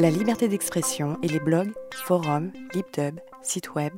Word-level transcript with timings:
La 0.00 0.10
liberté 0.10 0.48
d'expression 0.48 1.18
et 1.22 1.28
les 1.28 1.38
blogs, 1.38 1.72
forums, 1.92 2.50
LibDub, 2.74 3.20
sites 3.42 3.74
web 3.74 3.92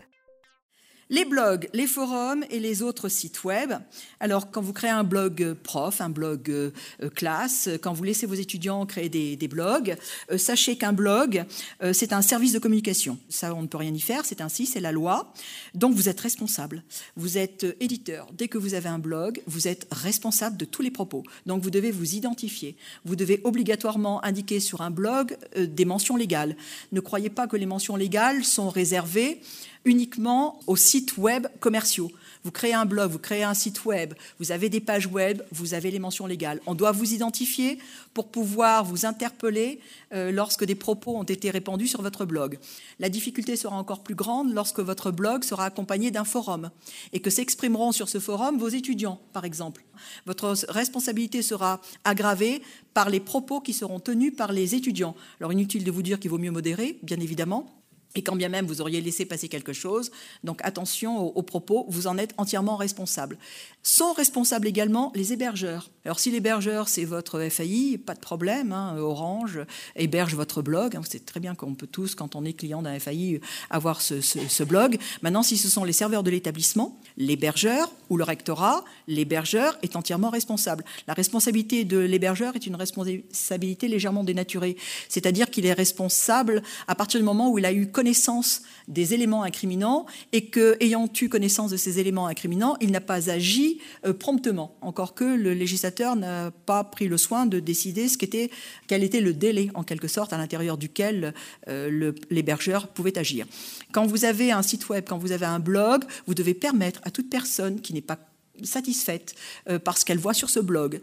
les 1.09 1.25
blogs, 1.25 1.69
les 1.73 1.87
forums 1.87 2.45
et 2.51 2.59
les 2.59 2.83
autres 2.83 3.09
sites 3.09 3.45
web. 3.45 3.73
Alors, 4.21 4.51
quand 4.51 4.61
vous 4.61 4.73
créez 4.73 4.91
un 4.91 5.05
blog 5.05 5.55
prof, 5.63 6.01
un 6.01 6.09
blog 6.09 6.51
euh, 6.51 6.71
classe, 7.15 7.69
quand 7.81 7.93
vous 7.93 8.03
laissez 8.03 8.27
vos 8.27 8.35
étudiants 8.35 8.85
créer 8.87 9.09
des, 9.09 9.49
blogs, 9.49 9.97
euh, 10.31 10.39
sachez 10.39 10.77
qu'un 10.77 10.93
blog, 10.93 11.45
euh, 11.83 11.93
c'est 11.93 12.13
un 12.13 12.23
service 12.23 12.53
de 12.53 12.59
communication. 12.59 13.19
Ça, 13.29 13.55
on 13.55 13.63
ne 13.63 13.67
peut 13.67 13.79
rien 13.79 13.95
y 13.95 14.01
faire, 14.01 14.25
c'est 14.25 14.41
ainsi, 14.41 14.67
c'est 14.67 14.81
la 14.81 14.93
loi. 14.93 15.33
Donc, 15.75 15.95
vous 15.95 16.09
êtes 16.09 16.21
responsable. 16.21 16.83
Vous 17.17 17.39
êtes 17.39 17.67
éditeur. 17.81 18.29
Dès 18.33 18.49
que 18.49 18.59
vous 18.59 18.75
avez 18.75 18.89
un 18.89 18.99
blog, 18.99 19.41
vous 19.47 19.69
êtes 19.69 19.87
responsable 19.93 20.57
de 20.57 20.65
tous 20.65 20.83
les 20.83 20.91
propos. 20.91 21.23
Donc, 21.47 21.63
vous 21.63 21.71
devez 21.71 21.93
vous 21.93 22.15
identifier. 22.15 22.77
Vous 23.05 23.17
devez 23.17 23.41
obligatoirement 23.45 24.25
indiquer 24.25 24.59
sur 24.59 24.81
un 24.81 24.91
blog 24.91 25.37
des 25.57 25.85
mentions 25.85 26.17
légales. 26.17 26.57
Ne 26.93 27.01
croyez 27.01 27.31
pas 27.31 27.47
que 27.47 27.57
les 27.57 27.67
mentions 27.67 27.97
légales 27.97 28.45
sont 28.45 28.71
réservées 28.71 29.41
uniquement 29.87 30.61
aux 30.67 30.77
sites 30.77 31.17
web 31.17 31.47
commerciaux. 31.61 32.11
Vous 32.45 32.53
créez 32.53 32.75
un 32.75 32.85
blog, 32.85 33.11
vous 33.11 33.19
créez 33.19 33.43
un 33.43 33.55
site 33.55 33.85
web, 33.87 34.15
vous 34.39 34.53
avez 34.53 34.69
des 34.69 34.79
pages 34.81 35.07
web, 35.07 35.43
vous 35.51 35.75
avez 35.75 35.91
les 35.91 35.99
mentions 35.99 36.27
légales. 36.27 36.61
On 36.67 36.75
doit 36.75 36.93
vous 36.93 37.13
identifier 37.13 37.79
pour 38.15 38.29
pouvoir 38.29 38.85
vous 38.85 39.07
interpeller 39.07 39.81
euh, 40.13 40.31
lorsque 40.31 40.65
des 40.65 40.77
propos 40.77 41.17
ont 41.17 41.25
été 41.25 41.51
répandus 41.51 41.89
sur 41.89 42.03
votre 42.03 42.25
blog. 42.25 42.59
La 43.01 43.09
difficulté 43.09 43.57
sera 43.57 43.77
encore 43.77 44.03
plus 44.03 44.15
grande 44.15 44.53
lorsque 44.53 44.81
votre 44.81 45.11
blog 45.11 45.43
sera 45.43 45.65
accompagné 45.65 46.11
d'un 46.13 46.25
forum 46.25 46.71
et 47.13 47.21
que 47.21 47.31
s'exprimeront 47.31 47.91
sur 47.91 48.09
ce 48.09 48.21
forum 48.21 48.59
vos 48.59 48.69
étudiants, 48.69 49.21
par 49.33 49.45
exemple. 49.45 49.85
Votre 50.27 50.55
responsabilité 50.69 51.43
sera 51.43 51.81
aggravée 52.05 52.63
par 52.95 53.11
les 53.11 53.21
propos 53.21 53.61
qui 53.61 53.73
seront 53.73 53.99
tenus 53.99 54.35
par 54.37 54.53
les 54.53 54.75
étudiants. 54.75 55.17
Alors 55.41 55.53
inutile 55.53 55.85
de 55.85 55.91
vous 55.91 56.03
dire 56.03 56.21
qu'il 56.21 56.31
vaut 56.31 56.39
mieux 56.39 56.53
modérer, 56.53 56.99
bien 57.03 57.19
évidemment, 57.19 57.77
et 58.15 58.23
quand 58.23 58.37
bien 58.37 58.49
même 58.49 58.67
vous 58.67 58.81
auriez 58.81 59.01
laissé 59.01 59.25
passer 59.25 59.49
quelque 59.49 59.73
chose. 59.73 60.11
Donc 60.45 60.61
attention 60.65 61.19
aux, 61.19 61.43
propos, 61.43 61.87
vous 61.89 62.07
en 62.07 62.19
êtes 62.19 62.35
entièrement 62.39 62.77
responsable. 62.77 63.39
Sont 63.83 64.13
responsables 64.13 64.67
également 64.67 65.13
les 65.15 65.33
hébergeurs. 65.33 65.91
Alors 66.07 66.21
si 66.21 66.31
l'hébergeur 66.31 66.89
c'est 66.89 67.05
votre 67.05 67.41
FAI, 67.49 67.99
pas 67.99 68.15
de 68.15 68.21
problème, 68.21 68.71
hein, 68.71 68.97
Orange 68.97 69.59
héberge 69.97 70.37
votre 70.37 70.63
blog. 70.63 70.97
C'est 71.03 71.27
très 71.27 71.41
bien 71.41 71.57
qu'on 71.57 71.75
peut 71.75 71.89
tous, 71.89 72.15
quand 72.15 72.37
on 72.37 72.45
est 72.45 72.53
client 72.53 72.81
d'un 72.81 72.97
FAI, 73.01 73.41
avoir 73.71 74.01
ce, 74.01 74.21
ce, 74.21 74.63
blog. 74.63 74.99
Maintenant, 75.23 75.43
si 75.43 75.57
ce 75.57 75.69
sont 75.69 75.83
les 75.83 75.93
serveurs 75.93 76.23
de 76.23 76.31
l'établissement, 76.31 77.01
l'hébergeur 77.17 77.91
ou 78.09 78.17
le 78.17 78.23
rectorat, 78.23 78.85
l'hébergeur 79.09 79.77
est 79.83 79.97
entièrement 79.97 80.31
responsable. 80.31 80.85
La 81.09 81.15
responsabilité 81.15 81.85
de 81.85 81.99
l'hébergeur 81.99 82.55
est 82.55 82.69
une 82.69 82.77
responsabilité 82.77 83.89
légèrement 83.89 84.23
dénaturée, 84.23 84.77
c'est-à-dire 85.09 85.51
qu'il 85.51 85.67
est 85.67 85.73
responsable 85.73 86.63
à 86.87 86.95
partir 86.95 87.19
du 87.19 87.27
moment 87.27 87.51
où 87.51 87.59
il 87.59 87.67
a 87.67 87.73
eu 87.73 87.89
connaissance 87.89 88.63
des 88.87 89.13
éléments 89.13 89.43
incriminants 89.43 90.07
et 90.33 90.47
que, 90.47 90.77
ayant 90.79 91.11
eu 91.21 91.29
connaissance 91.29 91.73
de 91.73 91.77
ces 91.77 91.99
éléments 91.99 92.29
incriminants, 92.29 92.77
il 92.81 92.93
n'a 92.93 93.01
pas 93.01 93.29
agi 93.29 93.81
euh, 94.07 94.13
promptement, 94.13 94.77
encore 94.83 95.17
que 95.17 95.25
le 95.25 95.53
législateur 95.53 95.96
n'a 96.17 96.51
pas 96.51 96.85
pris 96.85 97.09
le 97.09 97.17
soin 97.17 97.47
de 97.47 97.61
décider 97.61 98.09
ce 98.09 98.19
qu'était, 98.19 98.51
quel 98.87 99.03
était 99.03 99.21
le 99.21 99.33
délai, 99.33 99.71
en 99.75 99.83
quelque 99.83 100.09
sorte, 100.09 100.33
à 100.33 100.39
l'intérieur 100.39 100.77
duquel 100.77 101.35
euh, 101.69 102.13
l'hébergeur 102.31 102.89
pouvait 102.89 103.19
agir. 103.19 103.47
Quand 103.93 104.07
vous 104.07 104.25
avez 104.25 104.53
un 104.53 104.63
site 104.63 104.89
web, 104.89 105.05
quand 105.09 105.19
vous 105.19 105.33
avez 105.33 105.47
un 105.47 105.59
blog, 105.59 106.05
vous 106.27 106.35
devez 106.35 106.55
permettre 106.55 107.01
à 107.05 107.11
toute 107.11 107.31
personne 107.31 107.81
qui 107.81 107.95
n'est 107.95 108.01
pas 108.01 108.19
satisfaite 108.63 109.35
euh, 109.69 109.79
par 109.79 109.99
ce 109.99 110.05
qu'elle 110.05 110.19
voit 110.19 110.35
sur 110.35 110.51
ce 110.51 110.61
blog 110.61 111.01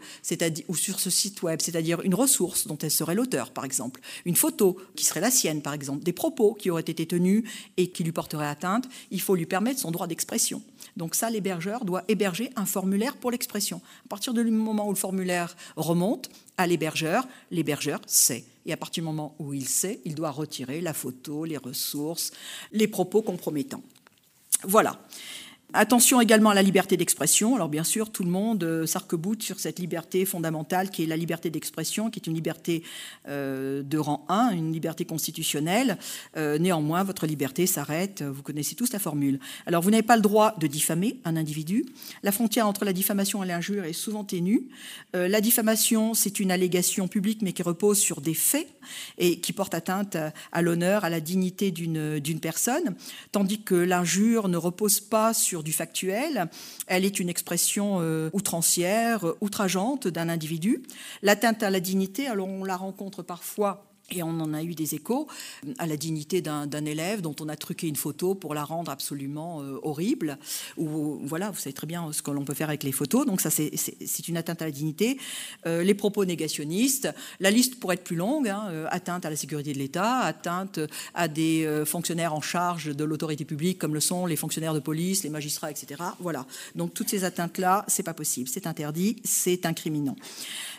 ou 0.68 0.76
sur 0.76 1.00
ce 1.00 1.10
site 1.10 1.42
web, 1.42 1.60
c'est-à-dire 1.62 2.00
une 2.02 2.14
ressource 2.14 2.66
dont 2.66 2.78
elle 2.78 2.90
serait 2.90 3.14
l'auteur, 3.14 3.50
par 3.50 3.64
exemple, 3.64 4.00
une 4.24 4.36
photo 4.36 4.76
qui 4.96 5.04
serait 5.04 5.20
la 5.20 5.30
sienne, 5.30 5.62
par 5.62 5.72
exemple, 5.72 6.04
des 6.04 6.12
propos 6.12 6.54
qui 6.54 6.70
auraient 6.70 6.82
été 6.82 7.06
tenus 7.06 7.44
et 7.76 7.88
qui 7.88 8.04
lui 8.04 8.12
porteraient 8.12 8.46
atteinte, 8.46 8.88
il 9.10 9.20
faut 9.20 9.34
lui 9.34 9.46
permettre 9.46 9.80
son 9.80 9.90
droit 9.90 10.06
d'expression. 10.06 10.62
Donc 10.96 11.14
ça, 11.14 11.30
l'hébergeur 11.30 11.84
doit 11.84 12.04
héberger 12.08 12.50
un 12.56 12.66
formulaire 12.66 13.16
pour 13.16 13.30
l'expression. 13.30 13.80
À 14.06 14.08
partir 14.08 14.34
du 14.34 14.44
moment 14.44 14.86
où 14.86 14.90
le 14.90 14.96
formulaire 14.96 15.56
remonte 15.76 16.30
à 16.56 16.66
l'hébergeur, 16.66 17.26
l'hébergeur 17.50 18.00
sait. 18.06 18.44
Et 18.66 18.72
à 18.72 18.76
partir 18.76 19.02
du 19.02 19.06
moment 19.06 19.34
où 19.38 19.52
il 19.52 19.68
sait, 19.68 20.00
il 20.04 20.14
doit 20.14 20.30
retirer 20.30 20.80
la 20.80 20.94
photo, 20.94 21.44
les 21.44 21.56
ressources, 21.56 22.32
les 22.72 22.88
propos 22.88 23.22
compromettants. 23.22 23.82
Voilà. 24.62 24.98
Attention 25.72 26.20
également 26.20 26.50
à 26.50 26.54
la 26.54 26.62
liberté 26.62 26.96
d'expression. 26.96 27.56
Alors 27.56 27.68
bien 27.68 27.82
sûr, 27.82 28.10
tout 28.10 28.22
le 28.22 28.30
monde 28.30 28.62
euh, 28.62 28.86
s'arc-boute 28.86 29.42
sur 29.42 29.58
cette 29.58 29.80
liberté 29.80 30.24
fondamentale 30.24 30.90
qui 30.90 31.02
est 31.02 31.06
la 31.06 31.16
liberté 31.16 31.50
d'expression, 31.50 32.10
qui 32.10 32.20
est 32.20 32.26
une 32.28 32.34
liberté 32.34 32.84
euh, 33.28 33.82
de 33.82 33.98
rang 33.98 34.24
1, 34.28 34.50
une 34.50 34.72
liberté 34.72 35.04
constitutionnelle. 35.04 35.98
Euh, 36.36 36.58
néanmoins, 36.58 37.02
votre 37.02 37.26
liberté 37.26 37.66
s'arrête. 37.66 38.22
Vous 38.22 38.42
connaissez 38.42 38.76
tous 38.76 38.92
la 38.92 38.98
formule. 38.98 39.40
Alors 39.66 39.82
vous 39.82 39.90
n'avez 39.90 40.04
pas 40.04 40.14
le 40.14 40.22
droit 40.22 40.54
de 40.58 40.66
diffamer 40.68 41.20
un 41.24 41.34
individu. 41.34 41.86
La 42.22 42.30
frontière 42.30 42.68
entre 42.68 42.84
la 42.84 42.92
diffamation 42.92 43.42
et 43.42 43.46
l'injure 43.46 43.84
est 43.84 43.92
souvent 43.92 44.22
ténue. 44.22 44.68
la 45.12 45.40
diffamation, 45.40 46.14
c'est 46.14 46.38
une 46.40 46.50
allégation 46.50 47.08
publique 47.08 47.42
mais 47.42 47.52
qui 47.52 47.62
repose 47.62 47.98
sur 47.98 48.20
des 48.20 48.34
faits 48.34 48.68
et 49.18 49.40
qui 49.40 49.52
porte 49.52 49.74
atteinte 49.74 50.16
à 50.52 50.62
l'honneur, 50.62 51.04
à 51.04 51.10
la 51.10 51.20
dignité 51.20 51.70
d'une 51.70 52.40
personne, 52.40 52.94
tandis 53.32 53.62
que 53.62 53.74
l'injure 53.74 54.48
ne 54.48 54.56
repose 54.56 55.00
pas 55.00 55.34
sur 55.34 55.53
du 55.62 55.72
factuel, 55.72 56.48
elle 56.86 57.04
est 57.04 57.20
une 57.20 57.28
expression 57.28 57.98
euh, 58.00 58.30
outrancière, 58.32 59.24
outrageante 59.40 60.08
d'un 60.08 60.28
individu. 60.28 60.82
L'atteinte 61.22 61.62
à 61.62 61.70
la 61.70 61.80
dignité, 61.80 62.26
alors 62.26 62.48
on 62.48 62.64
la 62.64 62.76
rencontre 62.76 63.22
parfois 63.22 63.93
et 64.10 64.22
on 64.22 64.28
en 64.28 64.52
a 64.52 64.62
eu 64.62 64.74
des 64.74 64.94
échos 64.94 65.26
à 65.78 65.86
la 65.86 65.96
dignité 65.96 66.42
d'un 66.42 66.84
élève 66.84 67.22
dont 67.22 67.34
on 67.40 67.48
a 67.48 67.56
truqué 67.56 67.88
une 67.88 67.96
photo 67.96 68.34
pour 68.34 68.54
la 68.54 68.62
rendre 68.62 68.90
absolument 68.90 69.62
euh, 69.62 69.78
horrible. 69.82 70.38
Ou 70.76 71.20
voilà, 71.24 71.50
vous 71.50 71.58
savez 71.58 71.72
très 71.72 71.86
bien 71.86 72.12
ce 72.12 72.20
que 72.20 72.30
l'on 72.30 72.44
peut 72.44 72.54
faire 72.54 72.68
avec 72.68 72.82
les 72.82 72.92
photos. 72.92 73.24
Donc 73.24 73.40
ça, 73.40 73.50
c'est 73.50 74.28
une 74.28 74.36
atteinte 74.36 74.60
à 74.60 74.66
la 74.66 74.70
dignité. 74.70 75.18
Euh, 75.66 75.82
les 75.82 75.94
propos 75.94 76.24
négationnistes, 76.24 77.08
la 77.40 77.50
liste 77.50 77.80
pourrait 77.80 77.94
être 77.94 78.04
plus 78.04 78.16
longue. 78.16 78.48
Hein, 78.48 78.66
euh, 78.70 78.86
atteinte 78.90 79.24
à 79.24 79.30
la 79.30 79.36
sécurité 79.36 79.72
de 79.72 79.78
l'État, 79.78 80.18
atteinte 80.18 80.78
à 81.14 81.26
des 81.26 81.82
fonctionnaires 81.86 82.34
en 82.34 82.40
charge 82.40 82.94
de 82.94 83.04
l'autorité 83.04 83.44
publique, 83.44 83.78
comme 83.78 83.94
le 83.94 84.00
sont 84.00 84.26
les 84.26 84.36
fonctionnaires 84.36 84.74
de 84.74 84.80
police, 84.80 85.24
les 85.24 85.30
magistrats, 85.30 85.70
etc. 85.70 86.02
Voilà. 86.20 86.46
Donc 86.74 86.92
toutes 86.92 87.08
ces 87.08 87.24
atteintes-là, 87.24 87.84
c'est 87.88 88.02
pas 88.02 88.14
possible, 88.14 88.48
c'est 88.48 88.66
interdit, 88.66 89.16
c'est 89.24 89.66
incriminant. 89.66 90.16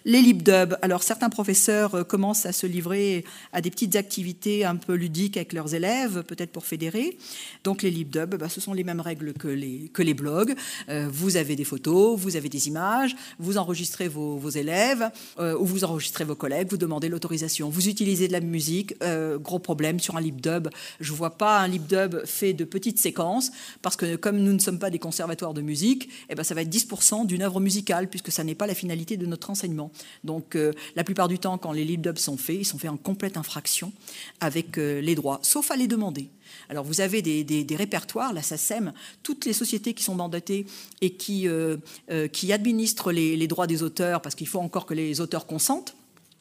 Les 0.08 0.22
libdub. 0.22 0.78
Alors 0.84 1.02
certains 1.02 1.30
professeurs 1.30 2.06
commencent 2.06 2.46
à 2.46 2.52
se 2.52 2.68
livrer 2.68 3.26
à 3.54 3.62
des 3.62 3.72
petites 3.72 3.96
activités 3.96 4.64
un 4.64 4.76
peu 4.76 4.94
ludiques 4.94 5.36
avec 5.36 5.52
leurs 5.52 5.74
élèves, 5.74 6.24
peut-être 6.24 6.52
pour 6.52 6.66
fédérer. 6.66 7.18
Donc 7.64 7.82
les 7.82 7.90
LibDub, 7.90 8.36
bah, 8.36 8.48
ce 8.48 8.62
sont 8.62 8.74
les 8.74 8.84
mêmes 8.84 9.00
règles 9.00 9.34
que 9.34 9.48
les, 9.48 10.14
blogs. 10.14 10.54
Euh, 10.90 11.10
vous 11.12 11.38
avez 11.38 11.56
des 11.56 11.64
photos, 11.64 12.20
vous 12.20 12.36
avez 12.36 12.50
des 12.50 12.68
images, 12.68 13.16
vous 13.40 13.58
enregistrez 13.58 14.08
vos, 14.08 14.48
élèves 14.50 15.10
euh, 15.40 15.58
ou 15.58 15.66
vous 15.66 15.84
enregistrez 15.84 16.24
vos 16.24 16.36
collègues, 16.36 16.68
vous 16.70 16.78
demandez 16.78 17.10
l'autorisation. 17.10 17.70
Vous 17.70 17.88
utilisez 17.90 18.28
de 18.28 18.34
la 18.34 18.42
musique, 18.42 18.94
euh, 19.02 19.40
gros 19.40 19.58
problème 19.58 20.00
sur 20.00 20.16
un 20.16 20.22
LibDub. 20.22 20.68
Je 21.00 21.12
ne 21.12 21.18
vois 21.18 21.32
pas 21.32 21.60
un 21.60 21.68
LibDub 21.68 22.26
fait 22.26 22.54
de 22.54 22.64
petites 22.64 23.00
séquences 23.00 23.52
parce 23.82 23.96
que 23.96 24.16
comme 24.16 24.38
nous 24.38 24.54
ne 24.54 24.60
sommes 24.60 24.78
pas 24.78 24.92
des 24.92 25.00
conservatoires 25.00 25.56
de 25.56 25.62
musique, 25.62 26.10
eh 26.30 26.36
ben, 26.36 26.44
ça 26.44 26.54
va 26.54 26.62
être 26.62 26.70
10% 26.70 27.26
d'une 27.26 27.42
œuvre 27.42 27.60
musicale 27.60 28.08
puisque 28.08 28.32
ça 28.32 28.44
n'est 28.44 28.54
pas 28.54 28.68
la 28.68 28.76
finalité 28.76 29.18
de 29.18 29.26
notre 29.26 29.50
enseignement. 29.50 29.92
Donc 30.24 30.58
la 30.96 31.04
plupart 31.04 31.28
du 31.28 31.40
temps, 31.40 31.58
quand 31.58 31.72
les 31.72 31.84
LibDub 31.84 32.18
sont 32.18 32.38
faits, 32.38 32.58
ils 32.60 32.66
sont 32.66 32.78
faits 32.78 32.90
en 32.90 32.98
complète 32.98 33.38
infraction 33.38 33.92
avec 34.40 34.78
euh, 34.78 35.02
les 35.02 35.16
droits, 35.16 35.40
sauf 35.42 35.72
à 35.72 35.76
les 35.76 35.88
demander. 35.88 36.30
Alors 36.70 36.84
vous 36.84 37.02
avez 37.02 37.22
des, 37.22 37.76
répertoires, 37.76 38.34
la 38.34 38.42
SACEM, 38.42 38.94
toutes 39.24 39.46
les 39.46 39.54
sociétés 39.54 39.94
qui 39.94 40.04
sont 40.04 40.16
mandatées 40.16 40.66
et 41.02 41.12
qui, 41.12 41.48
euh, 41.48 41.78
euh, 42.10 42.28
qui 42.28 42.54
administrent 42.54 43.12
les 43.12 43.48
droits 43.48 43.68
des 43.68 43.84
auteurs, 43.84 44.22
parce 44.22 44.36
qu'il 44.36 44.48
faut 44.48 44.60
encore 44.60 44.86
que 44.86 44.94
les 44.94 45.22
auteurs 45.22 45.46
consentent 45.46 45.96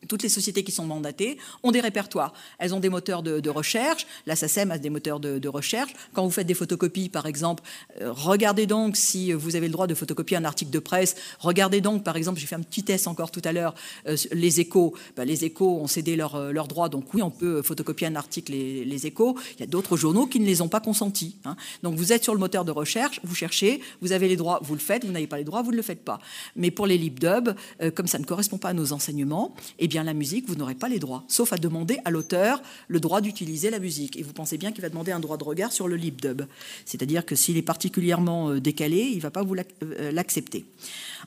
toutes 0.09 0.23
les 0.23 0.29
sociétés 0.29 0.65
qui 0.65 0.73
sont 0.73 0.87
mandatées 0.87 1.39
ont 1.63 1.73
des 1.73 1.81
répertoires. 1.81 2.33
Elles 2.59 2.75
ont 2.75 2.81
des 2.81 2.89
moteurs 2.89 3.23
de, 3.23 3.51
recherche. 3.51 4.07
La 4.27 4.37
SACEM 4.37 4.71
a 4.71 4.79
des 4.79 4.91
moteurs 4.91 5.21
de, 5.21 5.49
recherche. 5.49 5.93
Quand 6.13 6.25
vous 6.25 6.31
faites 6.31 6.47
des 6.47 6.55
photocopies, 6.55 7.09
par 7.09 7.27
exemple, 7.27 7.63
euh, 8.01 8.11
regardez 8.13 8.67
donc 8.67 8.97
si 8.97 9.33
vous 9.33 9.57
avez 9.57 9.67
le 9.67 9.73
droit 9.73 9.87
de 9.87 9.95
photocopier 9.95 10.37
un 10.37 10.45
article 10.45 10.71
de 10.71 10.79
presse. 10.79 11.15
Regardez 11.39 11.81
donc, 11.81 12.03
par 12.03 12.17
exemple, 12.17 12.41
j'ai 12.41 12.47
fait 12.47 12.57
un 12.57 12.63
petit 12.63 12.83
test 12.83 13.07
encore 13.07 13.31
tout 13.31 13.43
à 13.45 13.53
l'heure, 13.53 13.75
euh, 14.09 14.17
les 14.33 14.61
échos. 14.61 14.95
Ben, 15.17 15.25
les 15.25 15.45
échos 15.45 15.79
ont 15.81 15.87
cédé 15.87 16.17
leurs 16.17 16.53
leur 16.53 16.65
euh, 16.65 16.69
droits, 16.69 16.89
donc 16.89 17.13
oui, 17.15 17.23
on 17.23 17.31
peut 17.31 17.63
photocopier 17.63 18.07
un 18.07 18.17
article, 18.17 18.53
les, 18.53 18.85
les 18.85 19.07
échos. 19.07 19.37
Il 19.57 19.61
y 19.61 19.63
a 19.63 19.67
d'autres 19.67 19.97
journaux 19.97 20.27
qui 20.27 20.41
ne 20.41 20.47
les 20.47 20.63
ont 20.63 20.69
pas 20.69 20.81
consentis. 20.81 21.37
Hein. 21.45 21.57
Donc 21.83 21.95
vous 21.97 22.13
êtes 22.13 22.25
sur 22.25 22.35
le 22.35 22.41
moteur 22.41 22.65
de 22.65 22.73
recherche, 22.73 23.21
vous 23.23 23.35
cherchez, 23.35 23.81
vous 24.01 24.13
avez 24.13 24.29
les 24.29 24.37
droits, 24.37 24.61
vous 24.63 24.75
le 24.75 24.81
faites, 24.81 25.05
vous 25.05 25.13
n'avez 25.13 25.27
pas 25.27 25.39
les 25.39 25.45
droits, 25.45 25.63
vous 25.63 25.73
ne 25.73 25.77
le 25.77 25.83
faites 25.83 26.05
pas. 26.05 26.19
Mais 26.57 26.71
pour 26.71 26.87
les 26.87 26.99
libdub, 26.99 27.51
comme 27.95 28.07
ça 28.07 28.19
ne 28.19 28.25
correspond 28.25 28.59
pas 28.59 28.71
à 28.71 28.73
nos 28.73 28.93
enseignements, 28.93 29.55
eh 29.79 29.89
bien 29.89 29.94
la 30.03 30.15
musique, 30.15 30.49
vous 30.49 30.57
n'aurez 30.57 30.75
pas 30.75 30.89
les 30.89 30.99
droits, 30.99 31.25
sauf 31.29 31.53
à 31.53 31.57
demander 31.57 31.99
à 32.05 32.11
l'auteur 32.11 32.61
le 32.89 33.01
droit 33.01 33.21
d'utiliser 33.21 33.71
la 33.71 33.79
musique. 33.79 34.17
Et 34.17 34.23
vous 34.23 34.33
pensez 34.33 34.59
bien 34.59 34.73
qu'il 34.73 34.83
va 34.83 34.89
demander 34.89 35.13
un 35.13 35.21
droit 35.21 35.37
de 35.37 35.45
regard 35.45 35.73
sur 35.73 35.89
le 35.89 35.97
libdub. 35.97 36.43
C'est-à-dire 36.85 37.25
que 37.25 37.37
s'il 37.37 37.57
est 37.57 37.63
particulièrement 37.63 38.51
euh, 38.51 38.61
décalé, 38.61 39.03
il 39.03 39.17
ne 39.17 39.23
va 39.23 39.31
pas 39.31 39.43
vous 39.43 39.55
euh, 39.55 40.11
l'accepter. 40.13 40.65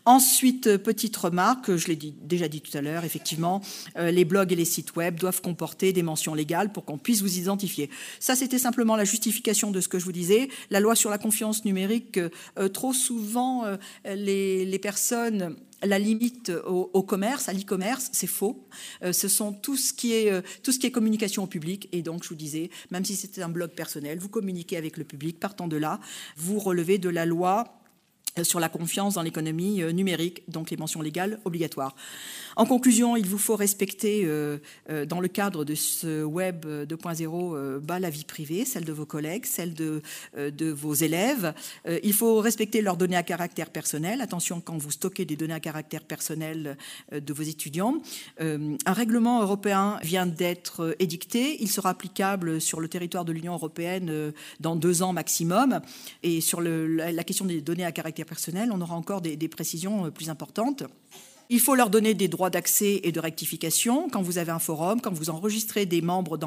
Ensuite, 0.06 0.78
petite 0.78 1.16
remarque, 1.16 1.76
je 1.76 1.88
l'ai 1.88 1.96
déjà 1.96 2.48
dit 2.48 2.62
tout 2.62 2.76
à 2.78 2.82
l'heure, 2.82 3.04
effectivement, 3.04 3.62
les 3.98 4.26
blogs 4.26 4.54
et 4.54 4.56
les 4.56 4.64
sites 4.64 4.96
web 4.96 5.20
doivent 5.20 5.42
comporter 5.42 5.92
des 5.92 6.04
mentions 6.04 6.34
légales 6.34 6.72
pour 6.72 6.86
qu'on 6.86 6.98
puisse 6.98 7.22
vous 7.22 7.40
identifier. 7.40 7.90
Ça, 8.20 8.36
c'était 8.36 8.60
simplement 8.60 8.96
la 8.96 9.04
justification 9.04 9.72
de 9.72 9.82
ce 9.82 9.88
que 9.88 10.00
je 10.00 10.06
vous 10.06 10.12
disais. 10.12 10.50
La 10.70 10.80
loi 10.80 10.96
sur 10.96 11.10
la 11.10 11.18
confiance 11.18 11.66
numérique, 11.66 12.20
trop 12.74 12.94
souvent, 12.94 13.66
les 14.06 14.80
personnes 14.80 15.58
la 15.84 16.00
limite 16.00 16.52
au, 16.66 17.04
commerce, 17.04 17.50
à 17.50 17.54
l'e-commerce, 17.54 18.10
c'est 18.12 18.28
faux. 18.28 18.68
Euh, 19.04 19.14
ce 19.14 19.28
sont 19.28 19.54
tout 19.54 19.78
ce, 19.78 19.94
qui 19.94 20.14
est, 20.14 20.32
euh, 20.32 20.42
tout 20.64 20.72
ce 20.72 20.80
qui 20.80 20.88
est 20.88 20.92
communication 20.92 21.44
au 21.44 21.48
public. 21.48 21.88
Et 21.92 22.02
donc, 22.02 22.24
je 22.24 22.30
vous 22.30 22.36
disais, 22.36 22.70
même 22.92 23.06
si 23.06 23.16
c'était 23.16 23.42
un 23.44 23.50
blog 23.50 23.72
personnel, 23.72 24.18
vous 24.20 24.30
communiquez 24.30 24.78
avec 24.78 24.98
le 24.98 25.04
public. 25.04 25.40
Partant 25.40 25.68
de 25.68 25.78
là, 25.78 26.00
vous 26.36 26.60
relevez 26.60 26.98
de 26.98 27.10
la 27.10 27.26
loi 27.26 27.77
sur 28.44 28.60
la 28.60 28.70
confiance 28.70 29.16
dans 29.16 29.22
l'économie 29.22 29.82
numérique, 29.94 30.44
donc 30.50 30.70
les 30.70 30.78
mentions 30.78 31.02
légales 31.02 31.40
obligatoires. 31.46 31.96
En 32.58 32.66
conclusion, 32.66 33.16
il 33.16 33.28
vous 33.28 33.38
faut 33.38 33.56
respecter, 33.56 34.24
euh, 34.26 34.58
euh, 34.90 35.06
dans 35.06 35.20
le 35.20 35.28
cadre 35.28 35.64
de 35.64 35.76
ce 35.76 36.24
Web 36.24 36.66
2.0, 36.66 37.56
euh, 37.56 37.80
bah, 37.80 38.00
la 38.00 38.10
vie 38.10 38.26
privée, 38.26 38.66
celle 38.66 38.84
de 38.84 38.92
vos 38.92 39.06
collègues, 39.06 39.46
celle 39.46 39.76
de, 39.76 40.02
vos 40.72 40.94
élèves. 40.94 41.54
il 42.04 42.14
faut 42.14 42.40
respecter 42.40 42.82
leurs 42.82 42.98
données 42.98 43.16
à 43.16 43.24
caractère 43.24 43.70
personnel. 43.70 44.22
Attention 44.22 44.60
quand 44.60 44.78
vous 44.78 44.92
stockez 44.92 45.26
des 45.26 45.36
données 45.36 45.54
à 45.54 45.60
caractère 45.60 46.04
personnel 46.04 46.78
de 47.12 47.34
vos 47.34 47.44
étudiants. 47.44 48.02
un 48.40 48.94
règlement 48.94 49.42
européen 49.42 50.00
vient 50.02 50.26
d'être 50.26 50.96
édicté. 51.00 51.58
Il 51.62 51.70
sera 51.70 51.92
applicable 51.92 52.60
sur 52.60 52.80
le 52.80 52.88
territoire 52.88 53.26
de 53.26 53.32
l'Union 53.32 53.54
européenne 53.54 54.34
dans 54.60 54.76
deux 54.76 55.04
ans 55.04 55.14
maximum. 55.14 55.80
Et 56.24 56.42
sur 56.42 56.62
le, 56.62 56.88
la, 56.88 57.24
question 57.24 57.46
des 57.46 57.62
données 57.62 57.86
à 57.86 57.92
caractère 57.92 58.26
personnel, 58.28 58.70
on 58.72 58.80
aura 58.82 58.96
encore 58.96 59.22
des, 59.22 59.36
des 59.36 59.48
précisions 59.48 60.12
plus 60.12 60.30
importantes. 60.30 60.84
Il 61.50 61.62
faut 61.62 61.76
leur 61.76 61.90
donner 61.90 62.14
des 62.14 62.28
droits 62.28 62.50
d'accès 62.50 63.00
et 63.04 63.12
de 63.12 63.20
rectification. 63.20 64.10
Quand 64.10 64.22
vous 64.22 64.38
avez 64.38 64.52
un 64.52 64.60
forum, 64.60 65.00
quand 65.00 65.14
vous 65.14 65.30
enregistrez 65.30 65.86
des 65.86 66.02
membres 66.02 66.38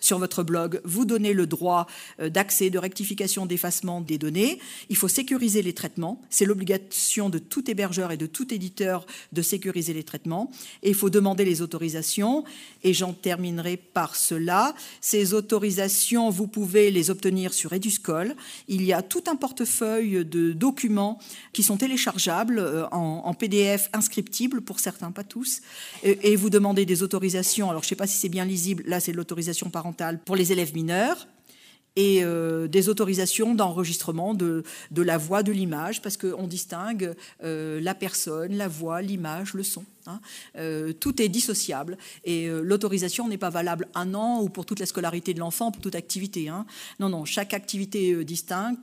sur 0.00 0.18
votre 0.18 0.42
blog, 0.42 0.80
vous 0.84 1.04
donnez 1.04 1.32
le 1.32 1.46
droit 1.46 1.86
euh, 2.20 2.28
d'accès, 2.28 2.70
de 2.70 2.78
rectification, 2.78 3.46
d'effacement 3.46 4.00
des 4.00 4.18
données. 4.18 4.58
Il 4.88 4.96
faut 4.96 5.08
sécuriser 5.08 5.62
les 5.62 5.72
traitements. 5.72 6.20
C'est 6.30 6.46
l'obligation 6.46 7.30
de 7.30 7.38
tout 7.38 7.70
hébergeur 7.70 8.10
et 8.10 8.16
de 8.16 8.26
tout 8.26 8.52
éditeur 8.52 9.06
de 9.32 9.42
sécuriser 9.42 9.92
les 9.92 10.02
traitements. 10.02 10.50
Et 10.82 10.88
il 10.88 10.94
faut 10.94 11.10
demander 11.10 11.44
les 11.44 11.62
autorisations. 11.62 12.44
Et 12.82 12.94
j'en 12.94 13.12
terminerai 13.12 13.76
par 13.76 14.16
cela. 14.16 14.74
Ces 15.00 15.32
autorisations, 15.32 16.30
vous 16.30 16.48
pouvez 16.48 16.90
les 16.90 17.10
obtenir 17.10 17.54
sur 17.54 17.72
Eduscol. 17.72 18.34
Il 18.66 18.82
y 18.82 18.92
a 18.92 19.02
tout 19.02 19.24
un 19.28 19.36
portefeuille 19.36 20.24
de 20.24 20.52
documents 20.52 21.20
qui 21.52 21.62
sont 21.62 21.76
téléchargeables 21.76 22.58
euh, 22.58 22.88
en 22.90 23.34
PDF 23.34 23.88
pour 24.64 24.80
certains, 24.80 25.10
pas 25.10 25.24
tous, 25.24 25.60
et, 26.02 26.36
vous 26.36 26.50
demandez 26.50 26.84
des 26.84 27.02
autorisations. 27.02 27.70
Alors, 27.70 27.82
je 27.82 27.86
ne 27.86 27.90
sais 27.90 27.96
pas 27.96 28.06
si 28.06 28.18
c'est 28.18 28.28
bien 28.28 28.44
lisible. 28.44 28.84
Là, 28.86 29.00
c'est 29.00 29.12
l'autorisation 29.12 29.70
parentale 29.70 30.20
pour 30.24 30.36
les 30.36 30.52
élèves 30.52 30.74
mineurs 30.74 31.26
et 31.96 32.22
euh, 32.22 32.68
des 32.68 32.88
autorisations 32.88 33.56
d'enregistrement 33.56 34.32
de, 34.32 34.62
de, 34.92 35.02
la 35.02 35.18
voix, 35.18 35.42
de 35.42 35.50
l'image, 35.50 36.00
parce 36.00 36.16
qu'on 36.16 36.46
distingue 36.46 37.14
euh, 37.42 37.80
la 37.80 37.94
personne, 37.94 38.56
la 38.56 38.68
voix, 38.68 39.02
l'image, 39.02 39.54
le 39.54 39.64
son. 39.64 39.84
Hein. 40.06 40.20
Euh, 40.56 40.92
tout 40.92 41.20
est 41.20 41.28
dissociable 41.28 41.98
et 42.24 42.48
l'autorisation 42.48 43.28
n'est 43.28 43.38
pas 43.38 43.50
valable 43.50 43.88
un 43.94 44.14
an 44.14 44.40
ou 44.42 44.48
pour 44.48 44.64
toute 44.64 44.78
la 44.78 44.86
scolarité 44.86 45.34
de 45.34 45.40
l'enfant, 45.40 45.72
pour 45.72 45.82
toute 45.82 45.96
activité. 45.96 46.48
Hein. 46.48 46.66
Non, 47.00 47.08
non, 47.08 47.24
chaque 47.24 47.52
activité 47.52 48.24
distincte 48.24 48.78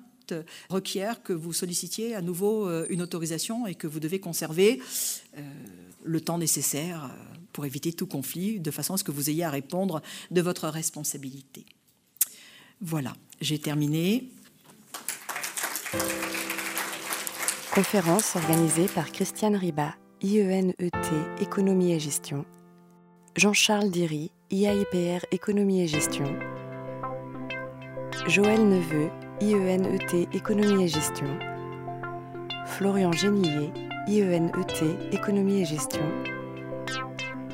requiert 0.69 1.23
que 1.23 1.33
vous 1.33 1.53
sollicitiez 1.53 2.15
à 2.15 2.21
nouveau 2.21 2.67
euh, 2.67 2.85
une 2.89 3.01
autorisation 3.01 3.67
et 3.67 3.75
que 3.75 3.87
vous 3.87 3.99
devez 3.99 4.19
conserver 4.19 4.81
euh, 5.37 5.41
le 6.03 6.21
temps 6.21 6.37
nécessaire 6.37 7.05
euh, 7.05 7.35
pour 7.53 7.65
éviter 7.65 7.93
tout 7.93 8.07
conflit, 8.07 8.59
de 8.59 8.71
façon 8.71 8.95
à 8.95 8.97
ce 8.97 9.03
que 9.03 9.11
vous 9.11 9.29
ayez 9.29 9.43
à 9.43 9.49
répondre 9.49 10.01
de 10.31 10.41
votre 10.41 10.67
responsabilité. 10.67 11.65
Voilà, 12.81 13.13
j'ai 13.41 13.59
terminé. 13.59 14.29
Conférence 17.73 18.35
organisée 18.35 18.87
par 18.87 19.11
Christiane 19.11 19.55
Riba, 19.55 19.95
IENET 20.21 20.91
Économie 21.41 21.91
et 21.91 21.99
Gestion, 21.99 22.45
Jean-Charles 23.35 23.91
Diry, 23.91 24.31
IAIPR 24.49 25.25
Économie 25.31 25.81
et 25.81 25.87
Gestion, 25.87 26.25
Joël 28.27 28.67
Neveu, 28.67 29.09
IENET 29.41 30.29
Économie 30.31 30.85
et 30.85 30.87
Gestion, 30.87 31.27
Florian 32.65 33.11
Génillet, 33.11 33.69
IENET 34.07 35.11
Économie 35.11 35.61
et 35.61 35.65
Gestion, 35.65 36.05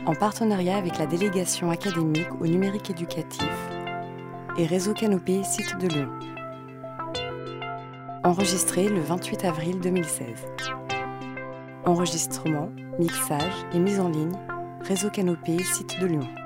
en 0.06 0.14
partenariat 0.14 0.78
avec 0.78 1.00
la 1.00 1.08
délégation 1.08 1.72
académique 1.72 2.30
au 2.40 2.46
numérique 2.46 2.92
éducatif 2.92 3.50
et 4.60 4.68
Réseau 4.68 4.94
Canopé 4.94 5.42
Site 5.44 5.76
de 5.80 5.88
Lyon. 5.88 6.10
Enregistré 8.24 8.88
le 8.88 9.02
28 9.02 9.46
avril 9.46 9.80
2016. 9.80 10.28
Enregistrement, 11.86 12.70
mixage 13.00 13.66
et 13.74 13.80
mise 13.80 14.00
en 14.00 14.10
ligne 14.10 14.38
Réseau 14.82 15.10
Canopé 15.10 15.58
Site 15.64 16.00
de 16.00 16.06
Lyon. 16.06 16.41